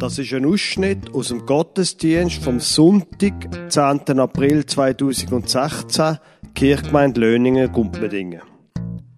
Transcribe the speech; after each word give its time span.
Das 0.00 0.18
ist 0.18 0.32
ein 0.32 0.46
Ausschnitt 0.46 1.14
aus 1.14 1.28
dem 1.28 1.44
Gottesdienst 1.44 2.42
vom 2.42 2.58
Sonntag, 2.58 3.70
10. 3.70 4.18
April 4.18 4.64
2016, 4.64 6.16
Kirchgemeinde 6.54 7.20
Löningen, 7.20 7.70
Gumpendingen. 7.70 8.40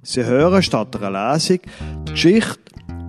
Sie 0.03 0.25
hören 0.25 0.61
statt 0.61 0.97
einer 0.97 1.35
Lesung 1.35 1.61
die 2.09 2.11
Geschichte 2.11 2.59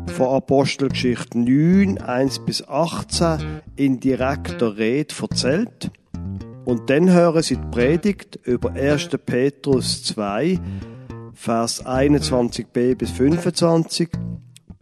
von 0.05 0.35
Apostelgeschichte 0.35 1.39
9, 1.39 1.97
1 1.97 2.45
bis 2.45 2.63
18 2.67 3.61
in 3.75 3.99
direkter 3.99 4.77
Rede 4.77 5.15
erzählt. 5.19 5.89
Und 6.65 6.91
dann 6.91 7.09
hören 7.09 7.41
Sie 7.41 7.55
die 7.55 7.67
Predigt 7.71 8.39
über 8.43 8.73
1. 8.73 9.09
Petrus 9.25 10.03
2, 10.03 10.59
Vers 11.33 11.83
21b 11.83 12.93
bis 12.93 13.09
25, 13.09 14.09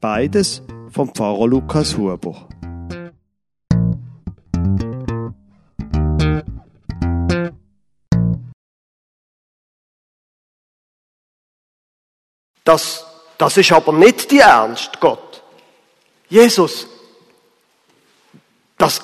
beides 0.02 0.62
vom 0.89 1.08
Pfarrer 1.16 1.48
Lukas 1.48 1.98
Huber. 1.98 2.49
Das, 12.63 13.05
das 13.38 13.57
ist 13.57 13.71
aber 13.71 13.91
nicht 13.91 14.29
die 14.31 14.39
Ernst, 14.39 14.99
Gott. 14.99 15.41
Jesus, 16.29 16.88
das, 18.77 19.02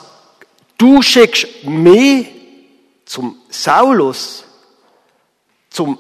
du 0.78 1.02
schickst 1.02 1.64
mich 1.64 2.28
zum 3.06 3.42
Saulus, 3.50 4.44
zum 5.70 5.98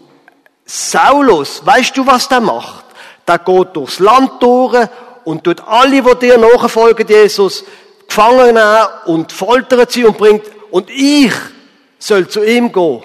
Saulus, 0.65 1.65
weißt 1.65 1.95
du, 1.97 2.05
was 2.05 2.27
der 2.27 2.41
macht? 2.41 2.85
Der 3.27 3.39
geht 3.39 3.75
durchs 3.75 3.99
Land 3.99 4.41
durch 4.41 4.87
und 5.25 5.43
tut 5.43 5.61
alle, 5.61 6.01
die 6.01 6.19
dir 6.19 6.37
nachfolgen, 6.37 7.07
Jesus, 7.07 7.63
gefangen 8.07 8.55
nehmen 8.55 8.87
und 9.05 9.31
foltert 9.31 9.91
sie 9.91 10.05
und 10.05 10.17
bringt, 10.17 10.45
und 10.71 10.89
ich 10.89 11.33
soll 11.99 12.27
zu 12.27 12.43
ihm 12.43 12.71
gehen. 12.71 13.03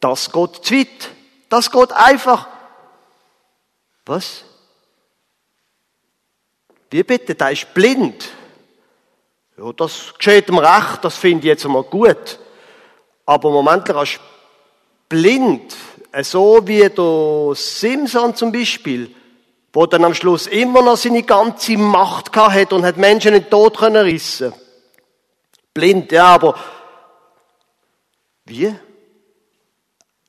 Das 0.00 0.30
geht 0.30 0.64
zu 0.64 0.74
weit. 0.74 1.08
Das 1.48 1.70
geht 1.70 1.92
einfach. 1.92 2.46
Was? 4.08 4.42
Wie 6.90 7.02
bitte? 7.02 7.34
Der 7.34 7.50
ist 7.50 7.74
blind. 7.74 8.30
Ja, 9.58 9.70
das 9.72 10.14
geschieht 10.16 10.48
ihm 10.48 10.58
recht, 10.58 11.04
das 11.04 11.18
finde 11.18 11.40
ich 11.40 11.44
jetzt 11.44 11.66
einmal 11.66 11.82
gut. 11.82 12.38
Aber 13.26 13.50
Moment, 13.50 13.86
er 13.90 14.02
ist 14.02 14.18
blind. 15.10 15.76
So 16.22 16.66
wie 16.66 16.88
der 16.88 17.54
Simson 17.54 18.34
zum 18.34 18.50
Beispiel, 18.50 19.14
wo 19.74 19.84
dann 19.84 20.04
am 20.06 20.14
Schluss 20.14 20.46
immer 20.46 20.80
noch 20.80 20.96
seine 20.96 21.22
ganze 21.22 21.76
Macht 21.76 22.34
hat 22.34 22.72
und 22.72 22.86
hat 22.86 22.96
Menschen 22.96 23.34
in 23.34 23.42
den 23.42 23.50
Tod 23.50 23.76
können 23.76 24.06
rissen. 24.06 24.54
Blind, 25.74 26.10
ja, 26.12 26.28
aber 26.28 26.58
wie? 28.46 28.74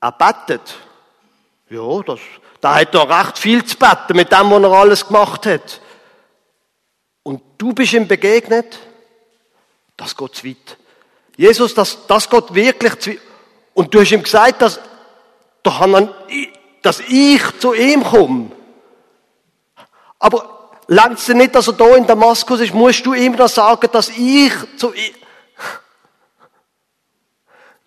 Er 0.02 0.12
bettet. 0.12 0.76
Ja, 1.70 2.02
das, 2.02 2.18
da 2.60 2.74
hat 2.74 2.94
er 2.96 3.08
recht 3.08 3.38
viel 3.38 3.64
zu 3.64 3.76
beten 3.76 4.16
mit 4.16 4.32
dem, 4.32 4.50
was 4.50 4.62
er 4.62 4.72
alles 4.72 5.06
gemacht 5.06 5.46
hat. 5.46 5.80
Und 7.22 7.40
du 7.58 7.72
bist 7.72 7.92
ihm 7.92 8.08
begegnet. 8.08 8.80
Das 9.96 10.16
geht 10.16 10.34
zu 10.34 10.46
weit. 10.46 10.76
Jesus, 11.36 11.72
das, 11.72 12.06
das 12.08 12.28
geht 12.28 12.54
wirklich 12.54 12.98
zu 12.98 13.10
weit. 13.10 13.20
Und 13.74 13.94
du 13.94 14.00
hast 14.00 14.10
ihm 14.10 14.22
gesagt, 14.22 14.62
dass, 14.62 14.80
dass 16.82 17.00
ich 17.08 17.42
zu 17.60 17.72
ihm 17.72 18.02
komme. 18.02 18.50
Aber 20.18 20.72
längst 20.88 21.28
du 21.28 21.34
nicht, 21.34 21.54
dass 21.54 21.68
er 21.68 21.74
da 21.74 21.94
in 21.94 22.06
Damaskus 22.06 22.60
ist, 22.60 22.74
musst 22.74 23.06
du 23.06 23.14
ihm 23.14 23.32
noch 23.32 23.48
sagen, 23.48 23.88
dass 23.92 24.08
ich 24.08 24.52
zu 24.76 24.92
ihm. 24.92 25.14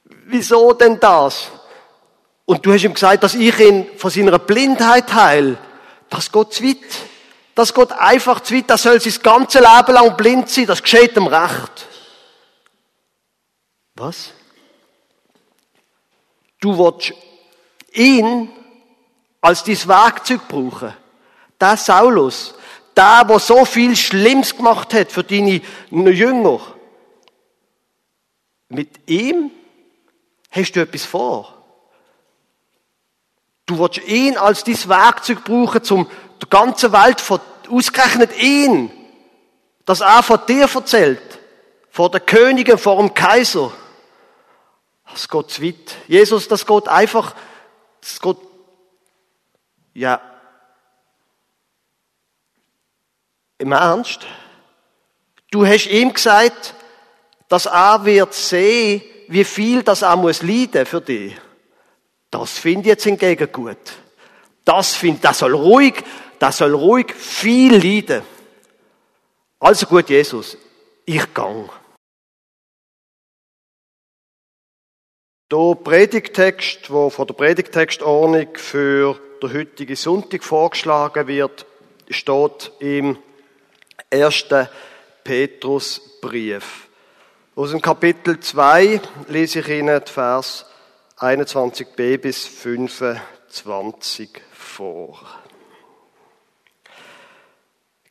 Wieso 0.05 0.71
denn 0.71 0.97
das? 1.01 1.51
Und 2.45 2.65
du 2.65 2.73
hast 2.73 2.83
ihm 2.83 2.93
gesagt, 2.93 3.23
dass 3.23 3.35
ich 3.35 3.57
ihn 3.59 3.87
von 3.97 4.11
seiner 4.11 4.39
Blindheit 4.39 5.13
heil. 5.13 5.57
Das 6.09 6.31
geht 6.31 6.53
zu 6.53 6.63
weit. 6.63 6.77
Das 7.55 7.73
geht 7.73 7.91
einfach 7.93 8.41
zu 8.41 8.55
weit. 8.55 8.69
Das 8.69 8.83
soll 8.83 8.99
sein 8.99 9.13
ganze 9.23 9.59
Leben 9.59 9.93
lang 9.93 10.17
blind 10.17 10.49
sein. 10.49 10.65
Das 10.65 10.83
geschieht 10.83 11.15
ihm 11.15 11.27
recht. 11.27 11.87
Was? 13.95 14.31
Du 16.59 16.77
willst 16.77 17.13
ihn 17.93 18.49
als 19.41 19.63
dein 19.63 19.87
Werkzeug 19.87 20.47
brauchen. 20.47 20.93
Der 21.59 21.77
Saulus, 21.77 22.55
der, 22.95 23.25
der 23.25 23.39
so 23.39 23.65
viel 23.65 23.95
Schlimmes 23.95 24.55
gemacht 24.55 24.93
hat 24.93 25.11
für 25.11 25.23
deine 25.23 25.61
Jünger. 25.91 26.59
Mit 28.69 29.07
ihm 29.09 29.51
hast 30.49 30.71
du 30.73 30.81
etwas 30.81 31.05
vor. 31.05 31.62
Du 33.65 33.79
willst 33.79 34.05
ihn 34.07 34.37
als 34.37 34.63
dein 34.63 34.89
Werkzeug 34.89 35.43
brauchen, 35.43 35.83
zum 35.83 36.09
der 36.41 36.49
ganzen 36.49 36.91
Welt, 36.91 37.21
von, 37.21 37.39
ausgerechnet 37.69 38.37
ihn, 38.37 38.91
dass 39.85 40.01
er 40.01 40.23
von 40.23 40.39
dir 40.47 40.67
erzählt, 40.73 41.39
vor 41.89 42.09
der 42.11 42.19
Königin, 42.19 42.77
vor 42.77 42.97
dem 42.97 43.13
Kaiser. 43.13 43.71
Das 45.09 45.29
geht 45.29 45.49
zu 45.51 45.61
weit. 45.61 45.95
Jesus, 46.07 46.47
das 46.47 46.65
geht 46.65 46.87
einfach, 46.87 47.35
das 48.01 48.19
geht, 48.19 48.37
ja, 49.93 50.19
im 53.63 53.71
Ernst? 53.71 54.25
Du 55.51 55.65
hast 55.65 55.87
ihm 55.87 56.13
gesagt, 56.13 56.73
dass 57.47 57.65
er 57.65 58.03
wird 58.03 58.33
sehen, 58.33 59.01
wie 59.27 59.43
viel 59.43 59.83
das 59.83 60.01
er 60.01 60.15
muss 60.15 60.41
leiden 60.41 60.85
für 60.85 60.99
dich. 61.01 61.35
Das 62.33 62.57
finde 62.57 62.81
ich 62.81 62.87
jetzt 62.87 63.03
hingegen 63.03 63.51
gut. 63.51 63.93
Das 64.65 64.95
finde, 64.95 65.19
das 65.21 65.37
soll 65.37 65.53
ruhig, 65.53 66.03
das 66.39 66.57
soll 66.57 66.73
ruhig 66.73 67.13
viel 67.13 67.75
leiden. 67.75 68.23
Also 69.59 69.85
gut, 69.85 70.09
Jesus, 70.09 70.57
ich 71.05 71.31
gang. 71.31 71.69
Der 75.51 75.75
Predigtext, 75.75 76.89
wo 76.89 77.11
von 77.11 77.27
der 77.27 77.35
Predigtextordnung 77.35 78.47
für 78.55 79.19
den 79.39 79.53
heutigen 79.53 79.95
Sonntag 79.95 80.43
vorgeschlagen 80.43 81.27
wird, 81.27 81.67
steht 82.09 82.71
im 82.79 83.19
ersten 84.09 84.67
Petrusbrief. 85.23 86.87
Aus 87.55 87.69
dem 87.69 87.81
Kapitel 87.81 88.39
2 88.39 89.01
lese 89.27 89.59
ich 89.59 89.67
Ihnen 89.67 90.03
Vers 90.07 90.65
21b 91.23 92.17
bis 92.17 92.45
25 92.45 94.29
vor. 94.51 95.25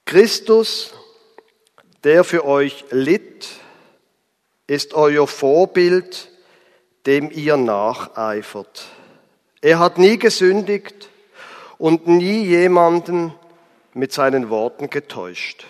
Christus, 0.06 0.95
der 2.05 2.25
für 2.25 2.47
euch 2.47 2.87
litt, 2.91 3.50
ist 4.67 4.95
euer 4.95 5.27
Vorbild, 5.27 6.31
dem 7.05 7.31
ihr 7.31 7.59
nacheifert. 7.59 8.87
Er 9.61 9.79
hat 9.79 9.99
nie 9.99 10.19
gesündigt 10.19 11.11
und 11.77 12.06
nie 12.06 12.47
jemanden 12.47 13.34
mit 13.93 14.15
seinen 14.15 14.49
Worten 14.49 14.89
getäuscht. 14.89 15.67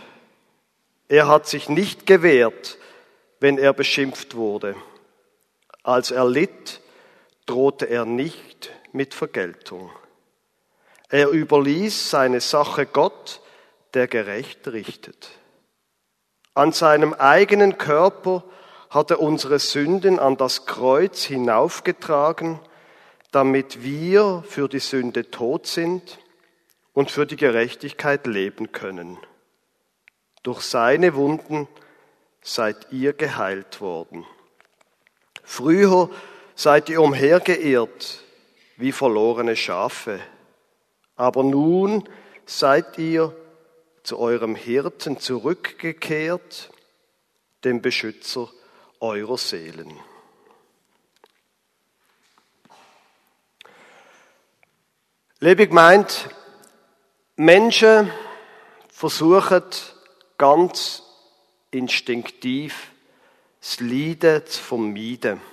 Er 1.08 1.26
hat 1.26 1.48
sich 1.48 1.68
nicht 1.68 2.06
gewehrt, 2.06 2.78
wenn 3.40 3.58
er 3.58 3.72
beschimpft 3.72 4.36
wurde. 4.36 4.76
Als 5.82 6.12
er 6.12 6.24
litt, 6.24 6.81
drohte 7.46 7.86
er 7.86 8.04
nicht 8.04 8.70
mit 8.92 9.14
Vergeltung. 9.14 9.90
Er 11.08 11.28
überließ 11.28 12.10
seine 12.10 12.40
Sache 12.40 12.86
Gott, 12.86 13.40
der 13.94 14.08
gerecht 14.08 14.68
richtet. 14.68 15.30
An 16.54 16.72
seinem 16.72 17.12
eigenen 17.14 17.78
Körper 17.78 18.44
hat 18.90 19.10
er 19.10 19.20
unsere 19.20 19.58
Sünden 19.58 20.18
an 20.18 20.36
das 20.36 20.66
Kreuz 20.66 21.22
hinaufgetragen, 21.24 22.60
damit 23.30 23.82
wir 23.82 24.44
für 24.46 24.68
die 24.68 24.78
Sünde 24.78 25.30
tot 25.30 25.66
sind 25.66 26.18
und 26.92 27.10
für 27.10 27.26
die 27.26 27.36
Gerechtigkeit 27.36 28.26
leben 28.26 28.72
können. 28.72 29.18
Durch 30.42 30.60
seine 30.62 31.14
Wunden 31.14 31.68
seid 32.42 32.88
ihr 32.90 33.12
geheilt 33.14 33.80
worden. 33.80 34.26
Früher 35.42 36.10
seid 36.62 36.88
ihr 36.90 37.02
umhergeirrt 37.02 38.20
wie 38.76 38.92
verlorene 38.92 39.56
Schafe, 39.56 40.20
aber 41.16 41.42
nun 41.42 42.08
seid 42.46 42.98
ihr 42.98 43.34
zu 44.04 44.16
eurem 44.20 44.54
Hirten 44.54 45.18
zurückgekehrt, 45.18 46.70
dem 47.64 47.82
Beschützer 47.82 48.48
eurer 49.00 49.38
Seelen. 49.38 49.98
Liebe 55.40 55.66
meint, 55.66 56.28
Menschen 57.34 58.12
versuchen 58.88 59.64
ganz 60.38 61.02
instinktiv, 61.72 62.92
das 63.60 63.80
Leiden 63.80 64.46
zu 64.46 64.62
vermeiden. 64.62 65.51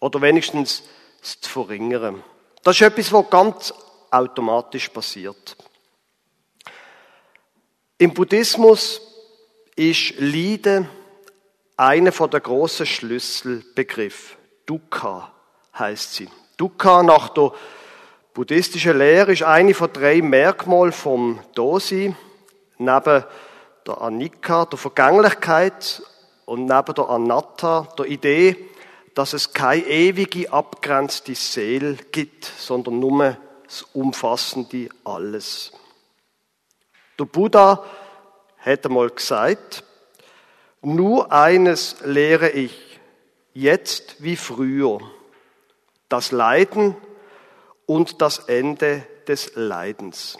Oder 0.00 0.20
wenigstens 0.20 0.82
zu 1.22 1.48
verringern. 1.48 2.24
Das 2.62 2.76
ist 2.76 2.82
etwas, 2.82 3.12
was 3.12 3.30
ganz 3.30 3.74
automatisch 4.10 4.88
passiert. 4.88 5.56
Im 7.98 8.14
Buddhismus 8.14 9.00
ist 9.76 10.14
Leiden 10.18 10.88
einer 11.76 12.10
der 12.10 12.40
großen 12.40 12.86
Schlüsselbegriffe. 12.86 14.36
Dukkha 14.66 15.32
heißt 15.78 16.14
sie. 16.14 16.28
Dukkha 16.56 17.02
nach 17.02 17.30
der 17.30 17.52
buddhistischen 18.34 18.98
Lehre 18.98 19.32
ist 19.32 19.42
eine 19.42 19.74
von 19.74 19.92
drei 19.92 20.22
Merkmalen 20.22 20.92
vom 20.92 21.40
Dosi, 21.54 22.14
neben 22.78 23.24
der 23.86 24.00
Anicca, 24.00 24.66
der 24.66 24.78
Vergänglichkeit 24.78 26.02
und 26.46 26.66
neben 26.66 26.94
der 26.94 27.08
Anatta, 27.08 27.88
der 27.98 28.06
Idee, 28.06 28.69
dass 29.20 29.34
es 29.34 29.52
keine 29.52 29.84
ewige 29.84 30.50
abgrenzte 30.50 31.34
Seele 31.34 31.96
gibt, 32.10 32.46
sondern 32.46 33.00
nur 33.00 33.36
das 33.64 33.82
umfassende 33.92 34.88
Alles. 35.04 35.72
Der 37.18 37.26
Buddha 37.26 37.84
hätte 38.56 38.88
mal 38.88 39.10
gesagt, 39.10 39.84
nur 40.80 41.30
eines 41.30 41.96
lehre 42.02 42.48
ich, 42.48 42.98
jetzt 43.52 44.22
wie 44.22 44.36
früher, 44.36 45.00
das 46.08 46.32
Leiden 46.32 46.96
und 47.84 48.22
das 48.22 48.38
Ende 48.38 49.06
des 49.28 49.52
Leidens. 49.54 50.38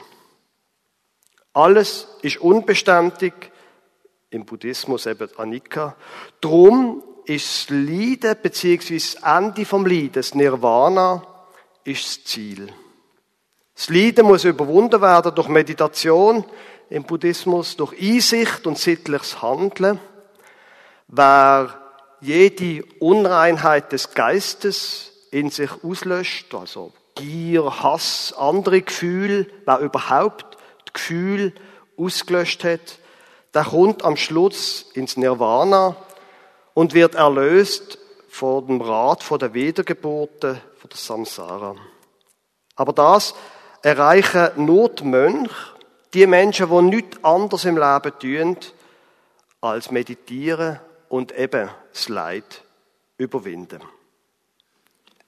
Alles 1.52 2.08
ist 2.22 2.38
unbeständig, 2.38 3.34
im 4.30 4.46
Buddhismus 4.46 5.04
eben 5.04 5.28
Anicca. 5.36 5.96
Drum 6.40 7.02
ist 7.24 7.70
das 7.70 7.76
Leiden 7.76 8.36
bzw. 8.42 8.94
das 8.94 9.14
Ende 9.14 9.64
vom 9.64 9.86
Leiden, 9.86 10.12
das 10.12 10.34
Nirvana, 10.34 11.22
ist 11.84 12.06
das 12.06 12.24
Ziel. 12.24 12.72
Das 13.74 13.88
Leiden 13.88 14.26
muss 14.26 14.44
überwunden 14.44 15.00
werden 15.00 15.34
durch 15.34 15.48
Meditation 15.48 16.44
im 16.90 17.04
Buddhismus, 17.04 17.76
durch 17.76 17.98
Einsicht 18.00 18.66
und 18.66 18.78
sittliches 18.78 19.40
Handeln. 19.40 19.98
Wer 21.08 21.80
jede 22.20 22.84
Unreinheit 22.98 23.92
des 23.92 24.12
Geistes 24.12 25.12
in 25.30 25.50
sich 25.50 25.70
auslöscht, 25.82 26.54
also 26.54 26.92
Gier, 27.14 27.82
Hass, 27.82 28.34
andere 28.36 28.82
Gefühle, 28.82 29.46
wer 29.64 29.78
überhaupt 29.78 30.58
das 30.84 30.92
Gefühl 30.92 31.54
ausgelöscht 31.96 32.64
hat, 32.64 32.98
der 33.54 33.64
kommt 33.64 34.04
am 34.04 34.16
Schluss 34.16 34.86
ins 34.94 35.16
Nirvana 35.16 35.96
und 36.74 36.94
wird 36.94 37.14
erlöst 37.14 37.98
vor 38.28 38.62
dem 38.62 38.80
Rat 38.80 39.22
von 39.22 39.38
der 39.38 39.54
Wiedergeburten, 39.54 40.60
von 40.78 40.90
der 40.90 40.98
Samsara. 40.98 41.76
Aber 42.76 42.92
das 42.92 43.34
erreichen 43.82 44.50
nur 44.56 44.88
die 44.88 45.04
Mönche, 45.04 45.54
die 46.14 46.26
Menschen, 46.26 46.70
die 46.70 46.82
nichts 46.82 47.24
anderes 47.24 47.64
im 47.64 47.76
Leben 47.76 48.18
tun, 48.18 48.56
als 49.60 49.90
meditieren 49.90 50.80
und 51.08 51.32
eben 51.32 51.68
das 51.92 52.08
Leid 52.08 52.62
überwinden. 53.18 53.82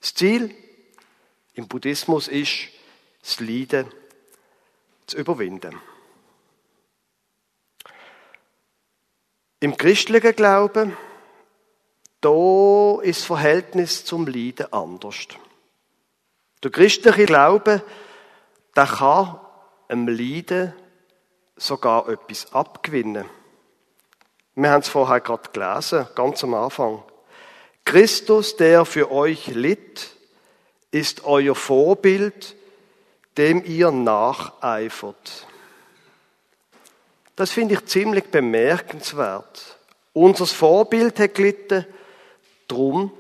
Das 0.00 0.14
Ziel 0.14 0.54
im 1.54 1.68
Buddhismus 1.68 2.28
ist, 2.28 2.68
das 3.20 3.40
Leiden 3.40 3.86
zu 5.06 5.16
überwinden. 5.18 5.78
Im 9.60 9.76
christlichen 9.76 10.34
Glauben, 10.34 10.96
da 12.22 13.00
ist 13.02 13.20
das 13.20 13.26
Verhältnis 13.26 14.06
zum 14.06 14.26
Leiden 14.26 14.72
anders. 14.72 15.26
Der 16.62 16.70
christliche 16.70 17.26
Glaube 17.26 17.82
der 18.74 18.86
kann 18.86 19.38
einem 19.88 20.08
Leiden 20.08 20.72
sogar 21.56 22.08
etwas 22.08 22.52
abgewinnen. 22.54 23.26
Wir 24.54 24.70
haben 24.70 24.80
es 24.80 24.88
vorher 24.88 25.20
gerade 25.20 25.50
gelesen, 25.52 26.06
ganz 26.14 26.42
am 26.44 26.54
Anfang. 26.54 27.02
Christus, 27.84 28.56
der 28.56 28.84
für 28.84 29.10
euch 29.10 29.48
litt, 29.48 30.10
ist 30.90 31.24
euer 31.24 31.54
Vorbild, 31.54 32.54
dem 33.36 33.64
ihr 33.64 33.90
nacheifert. 33.90 35.46
Das 37.34 37.50
finde 37.50 37.74
ich 37.74 37.86
ziemlich 37.86 38.24
bemerkenswert. 38.24 39.78
Unser 40.12 40.46
Vorbild 40.46 41.19
hat 41.19 41.34
gelitten, 41.34 41.86
drum 42.72 43.12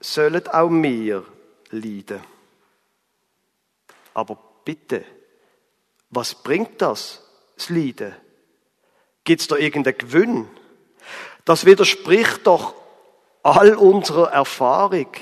sollen 0.00 0.46
auch 0.48 0.70
wir 0.70 1.24
leiden. 1.70 2.20
Aber 4.14 4.38
Bitte, 4.66 5.04
was 6.10 6.34
bringt 6.34 6.82
das, 6.82 7.22
das 7.54 7.70
Leiden? 7.70 8.16
Gibt 9.22 9.40
es 9.40 9.46
da 9.46 9.54
irgendeinen 9.54 9.96
Gewinn? 9.96 10.48
Das 11.44 11.64
widerspricht 11.64 12.44
doch 12.48 12.74
all 13.44 13.76
unserer 13.76 14.32
Erfahrung 14.32 15.12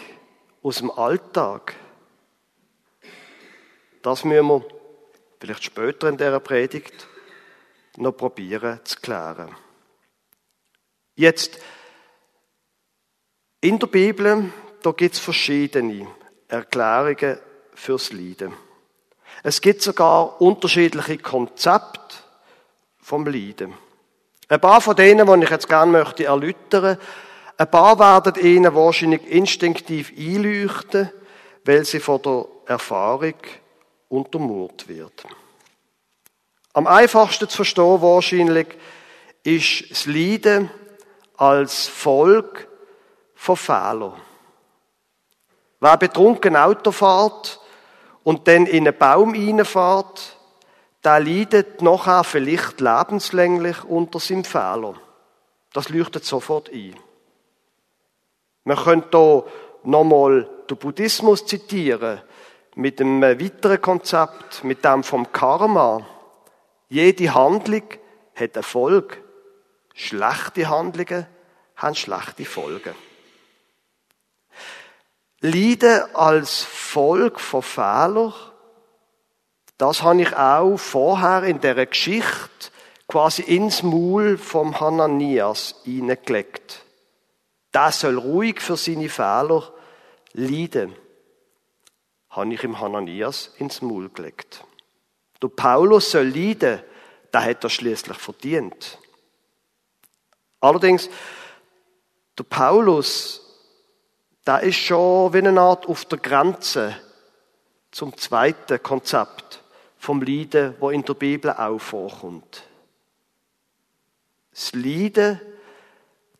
aus 0.62 0.78
dem 0.78 0.90
Alltag. 0.90 1.74
Das 4.00 4.24
müssen 4.24 4.48
wir 4.48 4.64
vielleicht 5.38 5.64
später 5.64 6.08
in 6.08 6.16
dieser 6.16 6.40
Predigt 6.40 7.06
noch 7.98 8.12
probieren 8.12 8.80
zu 8.84 8.98
klären. 9.00 9.54
Jetzt, 11.16 11.58
in 13.64 13.78
der 13.78 13.86
Bibel, 13.86 14.52
da 14.82 14.90
gibt 14.90 15.14
es 15.14 15.20
verschiedene 15.20 16.06
Erklärungen 16.48 17.38
fürs 17.72 18.12
Leiden. 18.12 18.52
Es 19.42 19.58
gibt 19.58 19.80
sogar 19.80 20.38
unterschiedliche 20.38 21.16
Konzepte 21.16 22.16
vom 22.98 23.24
Leiden. 23.24 23.72
Ein 24.48 24.60
paar 24.60 24.82
von 24.82 24.94
denen, 24.94 25.26
die 25.26 25.44
ich 25.44 25.50
jetzt 25.50 25.66
gerne 25.66 25.90
möchte 25.90 26.26
erläutern, 26.26 26.98
ein 27.56 27.70
paar 27.70 27.98
werden 27.98 28.34
Ihnen 28.44 28.74
wahrscheinlich 28.74 29.26
instinktiv 29.30 30.12
einleuchten, 30.14 31.10
weil 31.64 31.86
sie 31.86 32.00
von 32.00 32.20
der 32.20 32.44
Erfahrung 32.66 33.36
untermauert 34.10 34.88
wird. 34.88 35.24
Am 36.74 36.86
einfachsten 36.86 37.48
zu 37.48 37.56
verstehen 37.56 38.02
wahrscheinlich 38.02 38.66
ist 39.42 39.90
das 39.90 40.04
Leiden 40.04 40.70
als 41.38 41.86
Folge 41.86 42.66
von 43.44 43.56
Fehlern. 43.58 44.14
Wer 45.78 45.98
betrunken 45.98 46.56
Auto 46.56 46.92
fährt 46.92 47.60
und 48.22 48.48
dann 48.48 48.64
in 48.64 48.88
einen 48.88 48.98
Baum 48.98 49.34
reinfährt, 49.34 50.38
der 51.04 51.20
leidet 51.20 51.82
nachher 51.82 52.24
vielleicht 52.24 52.80
lebenslänglich 52.80 53.84
unter 53.84 54.18
seinem 54.18 54.44
Fehler. 54.44 54.94
Das 55.74 55.90
leuchtet 55.90 56.24
sofort 56.24 56.70
ein. 56.72 56.96
Man 58.64 58.78
könnte 58.78 59.18
hier 59.18 59.44
nochmal 59.82 60.48
den 60.70 60.78
Buddhismus 60.78 61.44
zitieren, 61.44 62.22
mit 62.76 62.98
einem 62.98 63.20
weiteren 63.20 63.82
Konzept, 63.82 64.64
mit 64.64 64.82
dem 64.86 65.02
vom 65.02 65.30
Karma. 65.32 66.06
Jede 66.88 67.34
Handlung 67.34 67.84
hat 68.34 68.56
Erfolg. 68.56 69.22
Schlechte 69.92 70.66
Handlungen 70.66 71.26
haben 71.76 71.94
schlechte 71.94 72.46
Folgen. 72.46 72.94
Leiden 75.44 76.00
als 76.14 76.62
Folge 76.62 77.38
von 77.38 77.60
Fehlern, 77.60 78.32
das 79.76 80.02
habe 80.02 80.22
ich 80.22 80.34
auch 80.34 80.78
vorher 80.78 81.42
in 81.42 81.60
der 81.60 81.84
Geschichte 81.84 82.70
quasi 83.06 83.42
ins 83.42 83.82
Maul 83.82 84.38
vom 84.38 84.80
Hananias 84.80 85.74
hineingelegt. 85.84 86.82
Der 87.74 87.92
soll 87.92 88.16
ruhig 88.16 88.62
für 88.62 88.78
seine 88.78 89.10
Fehler 89.10 89.70
leiden. 90.32 90.96
Habe 92.30 92.54
ich 92.54 92.64
im 92.64 92.80
Hananias 92.80 93.50
ins 93.58 93.82
Maul 93.82 94.08
gelegt. 94.08 94.64
Der 95.42 95.48
Paulus 95.48 96.10
soll 96.10 96.28
leiden, 96.28 96.80
der 97.34 97.44
hat 97.44 97.62
er 97.62 97.68
schließlich 97.68 98.16
verdient. 98.16 98.98
Allerdings, 100.60 101.10
der 102.38 102.44
Paulus 102.44 103.43
da 104.44 104.58
ist 104.58 104.76
schon 104.76 105.32
wie 105.32 105.38
eine 105.38 105.60
Art 105.60 105.86
auf 105.86 106.04
der 106.04 106.18
Grenze 106.18 106.94
zum 107.90 108.16
zweiten 108.16 108.82
Konzept 108.82 109.62
vom 109.98 110.20
Leiden, 110.20 110.74
wo 110.80 110.90
in 110.90 111.04
der 111.04 111.14
Bibel 111.14 111.50
auch 111.52 111.78
vorkommt. 111.78 112.64
Das 114.50 114.72
Leiden, 114.74 115.40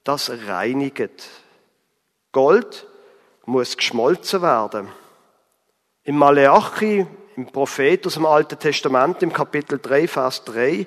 das 0.04 0.30
reinigt. 0.30 1.28
Gold 2.32 2.86
muss 3.46 3.76
geschmolzen 3.76 4.42
werden. 4.42 4.88
Im 6.02 6.18
Maleachi, 6.18 7.06
im 7.36 7.46
Prophet 7.46 8.06
aus 8.06 8.14
dem 8.14 8.26
Alten 8.26 8.58
Testament, 8.58 9.22
im 9.22 9.32
Kapitel 9.32 9.78
3, 9.80 10.06
Vers 10.06 10.44
3, 10.44 10.86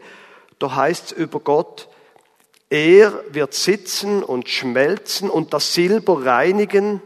da 0.59 0.75
heißt 0.75 1.11
es 1.11 1.11
über 1.13 1.39
Gott, 1.39 1.89
Er 2.69 3.23
wird 3.33 3.53
sitzen 3.53 4.23
und 4.23 4.49
schmelzen 4.49 5.29
und 5.29 5.53
das 5.53 5.73
Silber 5.73 6.25
reinigen. 6.25 7.01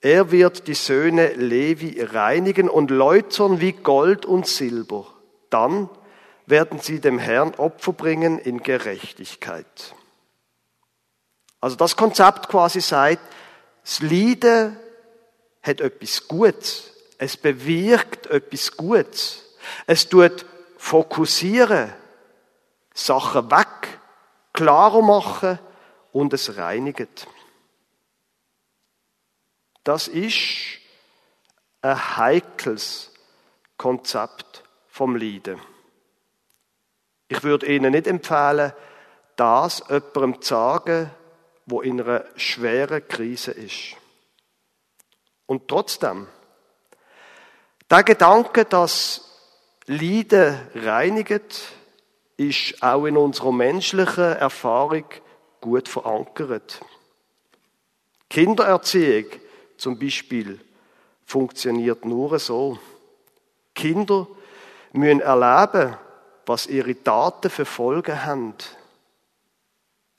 Er 0.00 0.32
wird 0.32 0.66
die 0.66 0.74
Söhne 0.74 1.32
Levi 1.34 2.02
reinigen 2.02 2.68
und 2.68 2.90
läutern 2.90 3.60
wie 3.60 3.72
Gold 3.72 4.26
und 4.26 4.46
Silber. 4.46 5.06
Dann 5.50 5.88
werden 6.46 6.80
sie 6.80 7.00
dem 7.00 7.18
Herrn 7.18 7.54
Opfer 7.54 7.92
bringen 7.92 8.38
in 8.38 8.62
Gerechtigkeit. 8.62 9.94
Also 11.60 11.76
das 11.76 11.96
Konzept 11.96 12.48
quasi 12.48 12.80
sagt, 12.80 13.22
das 13.82 14.02
Leiden 14.02 14.76
hat 15.62 15.80
etwas 15.80 16.28
Gutes. 16.28 16.90
Es 17.16 17.36
bewirkt 17.36 18.26
etwas 18.26 18.76
Gutes. 18.76 19.44
Es 19.86 20.08
tut 20.08 20.44
fokussieren, 20.76 21.92
Sachen 22.92 23.50
weg, 23.50 23.93
klarer 24.54 25.02
machen 25.02 25.58
und 26.12 26.32
es 26.32 26.56
reinigt. 26.56 27.26
Das 29.82 30.08
ist 30.08 30.78
ein 31.82 32.16
heikles 32.16 33.12
Konzept 33.76 34.64
vom 34.88 35.16
Leiden. 35.16 35.60
Ich 37.28 37.42
würde 37.42 37.66
Ihnen 37.66 37.92
nicht 37.92 38.06
empfehlen, 38.06 38.72
das 39.36 39.84
jemandem 39.88 40.40
zu 40.40 40.48
sagen, 40.48 41.10
wo 41.66 41.82
in 41.82 42.00
einer 42.00 42.24
schweren 42.36 43.06
Krise 43.08 43.50
ist. 43.50 43.96
Und 45.46 45.68
trotzdem, 45.68 46.28
der 47.90 48.04
Gedanke, 48.04 48.64
dass 48.64 49.30
Leiden 49.86 50.58
reinigt, 50.74 51.72
ist 52.36 52.82
auch 52.82 53.06
in 53.06 53.16
unserer 53.16 53.52
menschlichen 53.52 54.36
Erfahrung 54.36 55.04
gut 55.60 55.88
verankert. 55.88 56.80
Kindererziehung 58.28 59.26
zum 59.76 59.98
Beispiel 59.98 60.60
funktioniert 61.24 62.04
nur 62.04 62.38
so. 62.38 62.78
Kinder 63.74 64.26
müssen 64.92 65.20
erleben, 65.20 65.96
was 66.46 66.66
ihre 66.66 67.02
Taten 67.02 67.50
für 67.50 67.64
Folgen 67.64 68.24
haben. 68.24 68.54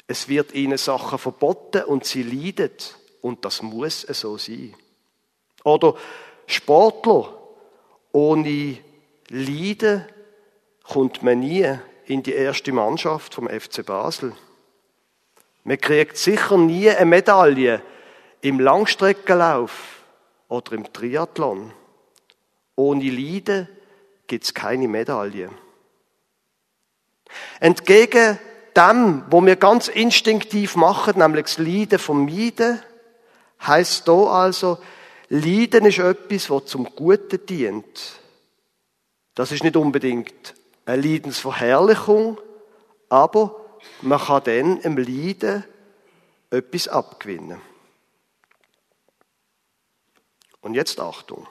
Es 0.08 0.28
wird 0.28 0.54
ihnen 0.54 0.78
Sachen 0.78 1.18
verboten 1.18 1.84
und 1.84 2.06
sie 2.06 2.24
leiden. 2.24 2.72
Und 3.22 3.44
das 3.44 3.62
muss 3.62 4.02
so 4.02 4.38
sein. 4.38 4.76
Oder 5.64 5.96
Sportler. 6.46 7.34
Ohne 8.12 8.78
Leiden 9.30 10.06
kommt 10.84 11.24
man 11.24 11.40
nie 11.40 11.68
in 12.08 12.24
die 12.24 12.34
erste 12.34 12.72
Mannschaft 12.72 13.34
vom 13.34 13.48
FC 13.48 13.86
Basel. 13.86 14.34
Man 15.64 15.80
kriegt 15.80 16.18
sicher 16.18 16.58
nie 16.58 16.90
eine 16.90 17.06
Medaille 17.06 17.82
im 18.42 18.60
Langstreckenlauf 18.60 20.04
oder 20.48 20.74
im 20.74 20.92
Triathlon. 20.94 21.74
Ohne 22.76 23.10
Leiden 23.10 23.68
gibt 24.28 24.44
es 24.44 24.54
keine 24.54 24.88
Medaille. 24.88 25.50
Entgegen 27.60 28.38
dem, 28.76 29.24
wo 29.30 29.44
wir 29.44 29.56
ganz 29.56 29.88
instinktiv 29.88 30.76
machen, 30.76 31.18
nämlich 31.18 31.46
das 31.46 31.58
Leiden 31.58 32.00
vermeiden, 32.00 32.82
heißt 33.66 34.08
da 34.08 34.14
also, 34.26 34.78
Leiden 35.30 35.86
ist 35.86 36.00
etwas, 36.00 36.50
was 36.50 36.66
zum 36.66 36.86
Guten 36.96 37.44
dient. 37.46 38.20
Das 39.34 39.52
ist 39.52 39.64
nicht 39.64 39.76
unbedingt 39.76 40.54
eine 40.86 41.01
Leidensverherrlichung, 41.01 42.39
aber 43.10 43.60
man 44.01 44.20
kann 44.20 44.44
dann 44.44 44.77
im 44.82 44.98
Leiden 44.98 45.63
etwas 46.50 46.88
abgewinnen. 46.88 47.62
Und 50.62 50.74
jetzt 50.74 51.00
Achtung. 51.00 51.48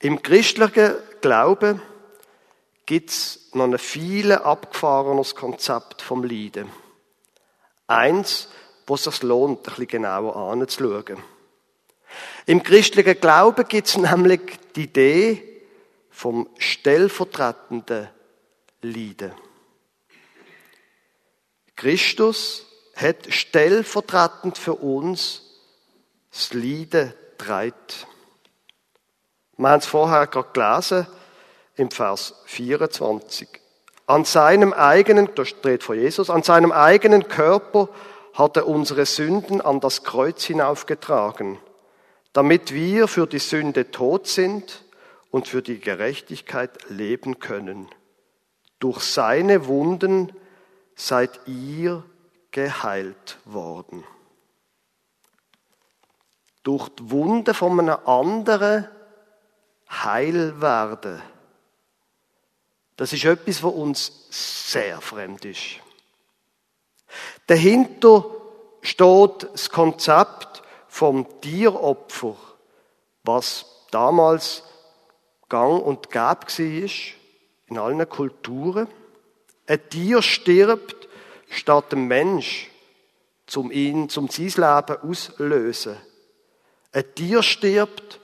Im 0.00 0.22
christlichen 0.22 0.94
Glauben 1.20 1.82
gibt 2.86 3.10
es 3.10 3.50
noch 3.52 3.64
ein 3.64 3.78
viel 3.78 4.32
abgefahrenes 4.32 5.34
Konzept 5.34 6.02
vom 6.02 6.24
Leiden. 6.24 6.70
Eins, 7.86 8.48
wo 8.86 8.94
es 8.94 9.04
sich 9.04 9.22
lohnt, 9.22 9.58
ein 9.58 9.62
bisschen 9.64 9.88
genauer 9.88 10.36
anzuschauen. 10.36 11.22
Im 12.46 12.62
christlichen 12.62 13.20
Glauben 13.20 13.66
gibt 13.68 13.88
es 13.88 13.96
nämlich 13.98 14.40
die 14.74 14.84
Idee 14.84 15.62
vom 16.10 16.48
stellvertretenden 16.58 18.08
Leiden. 18.82 19.32
Christus 21.76 22.66
hat 22.94 23.32
stellvertretend 23.32 24.58
für 24.58 24.74
uns 24.74 25.42
das 26.30 26.52
Leiden 26.52 27.12
treibt. 27.38 28.06
Wir 29.56 29.68
haben 29.68 29.78
es 29.78 29.86
vorher 29.86 30.26
gerade 30.26 30.50
gelesen 30.52 31.06
im 31.76 31.90
Vers 31.90 32.34
24. 32.46 33.48
An 34.06 34.24
seinem 34.24 34.72
eigenen, 34.72 35.34
das 35.34 35.48
steht 35.48 35.82
vor 35.82 35.94
Jesus, 35.94 36.30
an 36.30 36.42
seinem 36.42 36.72
eigenen 36.72 37.28
Körper 37.28 37.88
hat 38.34 38.56
er 38.56 38.68
unsere 38.68 39.04
Sünden 39.04 39.60
an 39.60 39.80
das 39.80 40.04
Kreuz 40.04 40.44
hinaufgetragen, 40.44 41.58
damit 42.32 42.72
wir 42.72 43.08
für 43.08 43.26
die 43.26 43.40
Sünde 43.40 43.90
tot 43.90 44.28
sind 44.28 44.84
und 45.30 45.48
für 45.48 45.62
die 45.62 45.80
Gerechtigkeit 45.80 46.70
leben 46.88 47.40
können. 47.40 47.88
Durch 48.78 49.00
seine 49.00 49.66
Wunden 49.66 50.32
seid 50.94 51.40
ihr 51.46 52.04
geheilt 52.50 53.38
worden. 53.44 54.04
Durch 56.62 56.88
die 56.90 57.10
Wunden 57.10 57.54
von 57.54 57.80
einem 57.80 57.98
anderen 58.06 58.88
heil 59.90 60.60
werden. 60.60 61.22
Das 62.96 63.12
ist 63.12 63.24
etwas, 63.24 63.62
was 63.62 63.72
uns 63.72 64.12
sehr 64.30 65.00
fremd 65.00 65.44
ist. 65.44 65.80
Dahinter 67.46 68.24
steht 68.82 69.48
das 69.52 69.70
Konzept 69.70 70.62
vom 70.88 71.40
Tieropfer, 71.40 72.36
was 73.24 73.66
damals 73.90 74.62
gang 75.48 75.82
und 75.82 76.10
gäbe 76.10 76.18
war 76.18 77.17
in 77.68 77.78
allen 77.78 78.08
Kulturen. 78.08 78.88
Ein 79.66 79.88
Tier 79.90 80.22
stirbt 80.22 81.08
statt 81.50 81.92
ein 81.92 82.06
Mensch, 82.06 82.70
um 83.54 83.70
ihn, 83.70 84.08
zum 84.08 84.28
sein 84.28 84.46
Leben 84.46 85.00
auslösen. 85.02 85.96
Ein 86.92 87.14
Tier 87.14 87.42
stirbt 87.42 88.20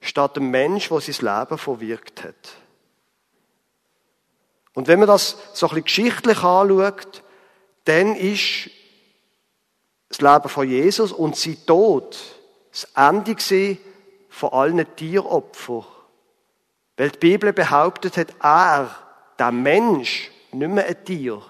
statt 0.00 0.36
ein 0.36 0.50
Mensch, 0.50 0.88
der 0.88 1.00
sein 1.00 1.40
Leben 1.40 1.58
verwirkt 1.58 2.24
hat. 2.24 2.56
Und 4.74 4.88
wenn 4.88 4.98
man 4.98 5.08
das 5.08 5.36
so 5.52 5.66
ein 5.66 5.82
bisschen 5.82 5.84
geschichtlich 5.84 6.38
anschaut, 6.42 7.22
dann 7.84 8.14
ist 8.14 8.70
das 10.08 10.20
Leben 10.20 10.48
von 10.48 10.68
Jesus 10.68 11.12
und 11.12 11.36
sein 11.36 11.58
Tod 11.66 12.16
das 12.70 12.84
Ende 12.94 13.78
von 14.28 14.52
allen 14.52 14.96
Tieropfern. 14.96 15.84
Weil 17.00 17.12
die 17.12 17.18
Bibel 17.18 17.54
behauptet 17.54 18.18
hat, 18.18 18.34
er, 18.42 18.94
der 19.38 19.52
Mensch, 19.52 20.30
nicht 20.52 20.70
mehr 20.70 20.84
ein 20.84 21.02
Tier, 21.02 21.40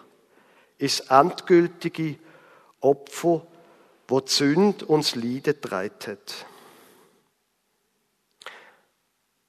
ist 0.78 1.00
das 1.00 1.08
endgültige 1.10 2.14
Opfer, 2.80 3.44
wo 4.06 4.20
die 4.20 4.30
Sünde 4.30 4.84
uns 4.84 5.16
Leiden 5.16 5.60
treibt 5.60 6.06
hat. 6.06 6.46